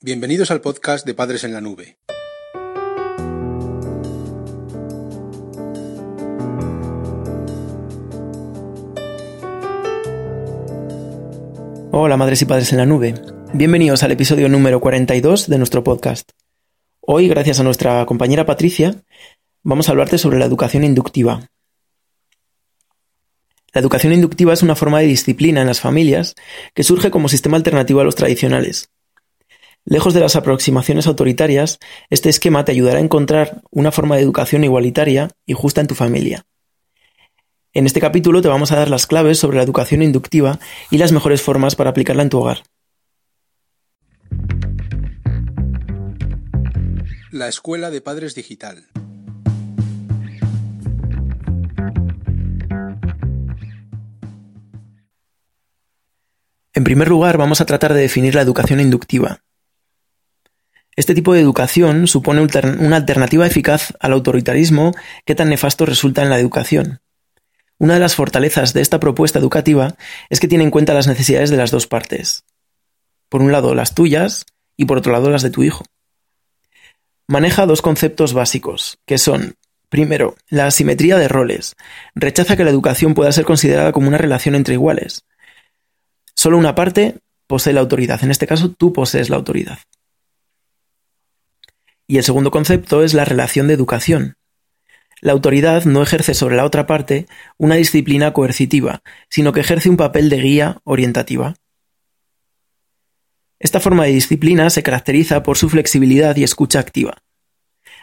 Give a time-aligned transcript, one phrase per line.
[0.00, 1.98] Bienvenidos al podcast de Padres en la Nube.
[11.90, 13.14] Hola madres y padres en la nube.
[13.52, 16.30] Bienvenidos al episodio número 42 de nuestro podcast.
[17.00, 19.02] Hoy, gracias a nuestra compañera Patricia,
[19.64, 21.50] vamos a hablarte sobre la educación inductiva.
[23.72, 26.36] La educación inductiva es una forma de disciplina en las familias
[26.72, 28.90] que surge como sistema alternativo a los tradicionales.
[29.90, 31.78] Lejos de las aproximaciones autoritarias,
[32.10, 35.94] este esquema te ayudará a encontrar una forma de educación igualitaria y justa en tu
[35.94, 36.44] familia.
[37.72, 40.58] En este capítulo te vamos a dar las claves sobre la educación inductiva
[40.90, 42.64] y las mejores formas para aplicarla en tu hogar.
[47.30, 48.88] La Escuela de Padres Digital.
[56.74, 59.40] En primer lugar, vamos a tratar de definir la educación inductiva.
[60.98, 62.44] Este tipo de educación supone
[62.80, 67.00] una alternativa eficaz al autoritarismo que tan nefasto resulta en la educación.
[67.78, 69.94] Una de las fortalezas de esta propuesta educativa
[70.28, 72.42] es que tiene en cuenta las necesidades de las dos partes.
[73.28, 74.44] Por un lado las tuyas
[74.76, 75.84] y por otro lado las de tu hijo.
[77.28, 79.54] Maneja dos conceptos básicos, que son,
[79.88, 81.76] primero, la asimetría de roles.
[82.16, 85.24] Rechaza que la educación pueda ser considerada como una relación entre iguales.
[86.34, 89.78] Solo una parte posee la autoridad, en este caso tú posees la autoridad.
[92.08, 94.38] Y el segundo concepto es la relación de educación.
[95.20, 97.26] La autoridad no ejerce sobre la otra parte
[97.58, 101.54] una disciplina coercitiva, sino que ejerce un papel de guía orientativa.
[103.58, 107.22] Esta forma de disciplina se caracteriza por su flexibilidad y escucha activa.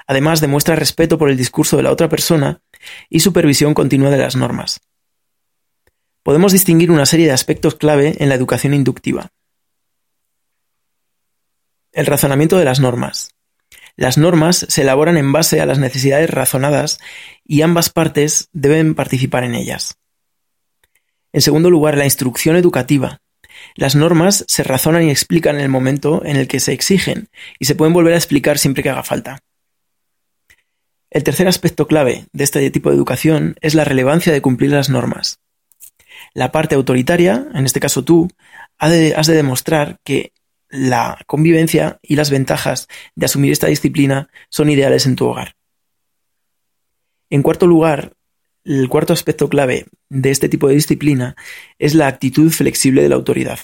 [0.06, 2.62] Además, demuestra respeto por el discurso de la otra persona
[3.10, 4.82] y supervisión continua de las normas.
[6.22, 9.32] Podemos distinguir una serie de aspectos clave en la educación inductiva.
[11.92, 13.35] El razonamiento de las normas.
[13.96, 17.00] Las normas se elaboran en base a las necesidades razonadas
[17.46, 19.98] y ambas partes deben participar en ellas.
[21.32, 23.22] En segundo lugar, la instrucción educativa.
[23.76, 27.30] Las normas se razonan y explican en el momento en el que se exigen
[27.60, 29.40] y se pueden volver a explicar siempre que haga falta.
[31.10, 34.90] El tercer aspecto clave de este tipo de educación es la relevancia de cumplir las
[34.90, 35.40] normas.
[36.34, 38.30] La parte autoritaria, en este caso tú,
[38.78, 40.34] has de, demostrar que
[40.70, 45.56] la convivencia y las ventajas de asumir esta disciplina son ideales en tu hogar.
[47.30, 48.14] En cuarto lugar,
[48.64, 51.36] el cuarto aspecto clave de este tipo de disciplina
[51.80, 53.60] es la actitud flexible de la autoridad.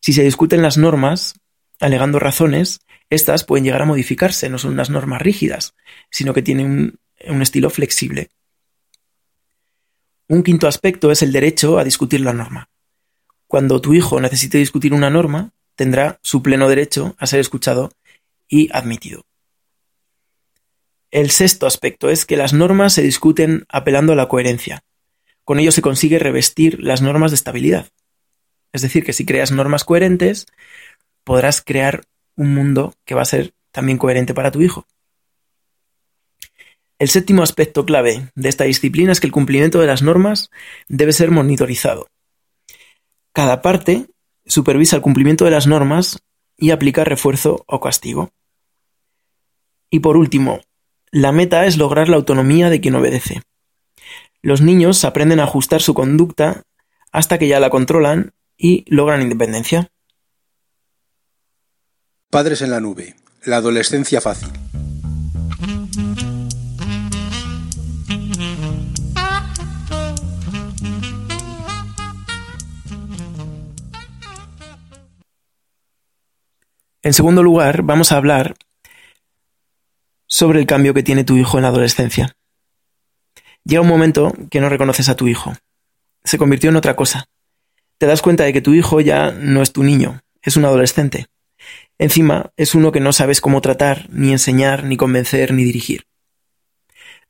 [0.00, 1.34] Si se discuten las normas,
[1.78, 2.80] alegando razones,
[3.10, 5.74] estas pueden llegar a modificarse, no son unas normas rígidas,
[6.10, 8.30] sino que tienen un, estilo flexible.
[10.28, 12.70] Un quinto aspecto es el derecho a discutir la norma.
[13.46, 17.90] Cuando tu hijo necesite discutir una norma, tendrá su pleno derecho a ser escuchado
[18.46, 19.24] y admitido.
[21.10, 24.84] El sexto aspecto es que las normas se discuten apelando a la coherencia.
[25.42, 27.88] Con ello se consigue revestir las normas de estabilidad.
[28.74, 30.48] Es decir, que si creas normas coherentes,
[31.24, 32.02] podrás crear
[32.36, 34.86] un mundo que va a ser también coherente para tu hijo.
[36.98, 40.50] El séptimo aspecto clave de esta disciplina es que el cumplimiento de las normas
[40.88, 42.06] debe ser monitorizado.
[43.32, 44.08] Cada parte
[44.50, 46.18] supervisa el cumplimiento de las normas
[46.56, 48.32] y aplica refuerzo o castigo.
[49.90, 50.60] Y por último,
[51.10, 53.42] la meta es lograr la autonomía de quien obedece.
[54.42, 56.62] Los niños aprenden a ajustar su conducta
[57.12, 59.88] hasta que ya la controlan y logran independencia.
[62.28, 63.16] Padres en la nube.
[63.44, 64.50] La adolescencia fácil.
[77.02, 78.56] En segundo lugar, vamos a hablar
[80.26, 82.36] sobre el cambio que tiene tu hijo en la adolescencia.
[83.64, 85.54] Llega un momento que no reconoces a tu hijo.
[86.24, 87.26] Se convirtió en otra cosa.
[87.96, 91.28] Te das cuenta de que tu hijo ya no es tu niño, es un adolescente.
[91.98, 96.04] Encima, es uno que no sabes cómo tratar, ni enseñar, ni convencer, ni dirigir.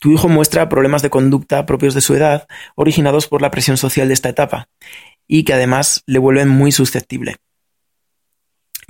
[0.01, 4.09] Tu hijo muestra problemas de conducta propios de su edad, originados por la presión social
[4.09, 4.69] de esta etapa,
[5.29, 7.37] y que además le vuelven muy susceptible.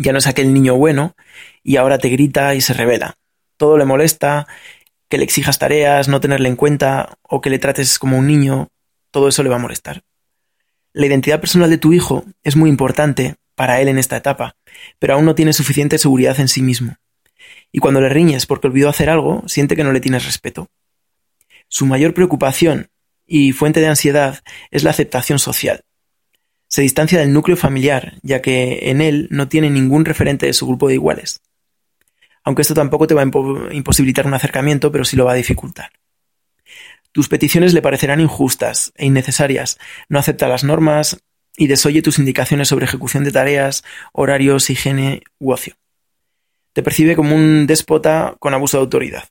[0.03, 1.15] Ya no es aquel niño bueno
[1.63, 3.19] y ahora te grita y se revela.
[3.59, 4.47] Todo le molesta,
[5.11, 8.69] que le exijas tareas, no tenerle en cuenta o que le trates como un niño,
[9.11, 10.03] todo eso le va a molestar.
[10.95, 14.57] La identidad personal de tu hijo es muy importante para él en esta etapa,
[14.99, 16.97] pero aún no tiene suficiente seguridad en sí mismo.
[17.71, 20.71] Y cuando le riñes porque olvidó hacer algo, siente que no le tienes respeto.
[21.69, 22.89] Su mayor preocupación
[23.27, 24.39] y fuente de ansiedad
[24.71, 25.85] es la aceptación social.
[26.71, 30.69] Se distancia del núcleo familiar, ya que en él no tiene ningún referente de su
[30.69, 31.43] grupo de iguales.
[32.45, 35.91] Aunque esto tampoco te va a imposibilitar un acercamiento, pero sí lo va a dificultar.
[37.11, 39.79] Tus peticiones le parecerán injustas e innecesarias,
[40.09, 41.19] no acepta las normas
[41.57, 43.83] y desoye tus indicaciones sobre ejecución de tareas,
[44.13, 45.75] horarios, higiene u ocio.
[46.73, 49.25] Te percibe como un déspota con abuso de autoridad.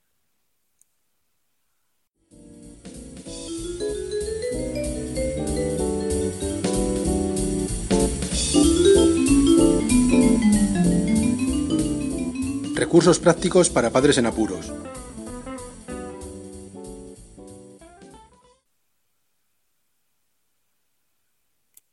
[12.89, 14.73] Recursos prácticos para padres en apuros.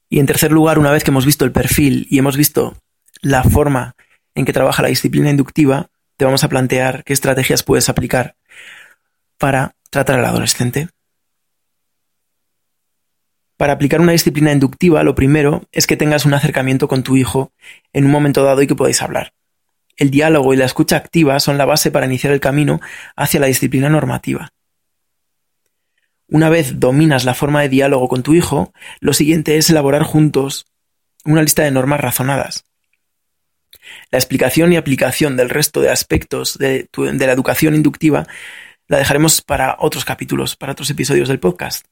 [0.09, 2.79] Y en tercer lugar, una vez que hemos visto el perfil y hemos visto
[3.21, 3.95] la forma
[4.35, 8.37] en que trabaja la disciplina inductiva, te vamos a plantear qué estrategias puedes aplicar
[9.37, 10.89] para tratar al adolescente.
[13.59, 17.53] Para aplicar una disciplina inductiva, lo primero es que tengas un acercamiento con tu hijo
[17.93, 19.36] en un momento dado y que podáis hablar.
[19.97, 22.81] El diálogo y la escucha activa son la base para iniciar el camino
[23.17, 24.53] hacia la disciplina normativa.
[26.29, 30.67] Una vez dominas la forma de diálogo con tu hijo, lo siguiente es elaborar juntos
[31.25, 32.65] una lista de normas razonadas.
[34.11, 38.27] La explicación y aplicación del resto de aspectos de, la educación inductiva
[38.89, 41.87] la dejaremos para otros capítulos, para otros episodios del podcast.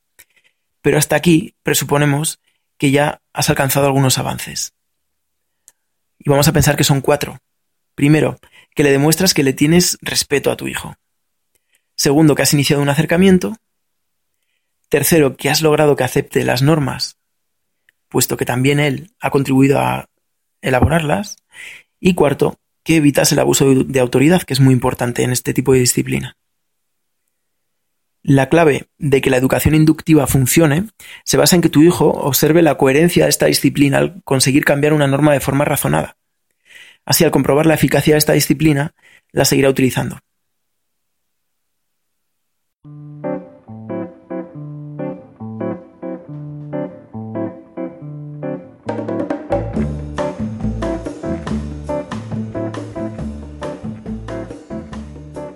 [0.83, 2.41] Pero hasta aquí presuponemos
[2.77, 4.75] que ya has alcanzado algunos avances.
[6.19, 7.39] Y vamos a pensar que son cuatro.
[7.95, 8.39] Primero,
[8.75, 10.97] que le demuestras que le tienes respeto a tu hijo.
[11.97, 13.57] Segundo, que has iniciado un acercamiento.
[14.89, 17.19] Tercero, que has logrado que acepte las normas,
[18.09, 20.09] puesto que también él ha contribuido a
[20.61, 21.37] elaborarlas.
[22.01, 25.73] Y cuarto, que evitas el abuso de autoridad, que es muy importante en este tipo
[25.73, 26.37] de disciplina.
[28.23, 30.87] La clave de que la educación inductiva funcione
[31.25, 34.95] se basa en que tu hijo observe la coherencia de esta disciplina al conseguir cambiar
[34.95, 36.17] una norma de forma razonada.
[37.05, 38.95] Así, al comprobar la eficacia de esta disciplina,
[39.33, 40.19] la seguirá utilizando.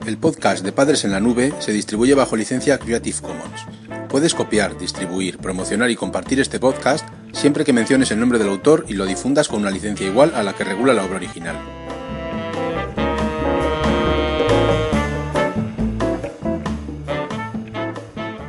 [0.06, 3.66] El podcast de Padres en la Nube se distribuye bajo licencia Creative Commons.
[4.08, 7.06] Puedes copiar, distribuir, promocionar y compartir este podcast
[7.38, 10.42] siempre que menciones el nombre del autor y lo difundas con una licencia igual a
[10.42, 11.56] la que regula la obra original.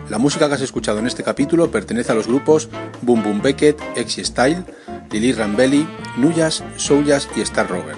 [0.10, 2.68] La música que has escuchado en este capítulo pertenece a los grupos
[3.04, 4.66] Boom Boom Beckett, Exy Style,
[5.12, 5.88] Lily Rambelli,
[6.18, 7.96] Nuyas, Souljas y Star Rover.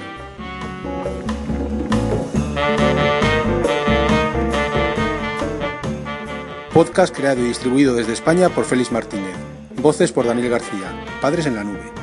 [6.74, 9.41] Podcast creado y distribuido desde España por Félix Martínez.
[9.82, 11.06] Voces por Daniel García.
[11.22, 12.01] Padres en la nube.